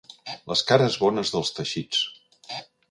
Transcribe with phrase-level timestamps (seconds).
[0.51, 2.05] Les cares bones dels teixits.